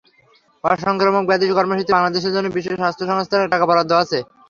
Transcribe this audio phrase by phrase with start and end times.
[0.63, 4.19] অসংক্রামক ব্যাধি কর্মসূচিতে বাংলাদেশের জন্য বিশ্ব স্বাস্থ্য সংস্থার টাকা বরাদ্দ আছে।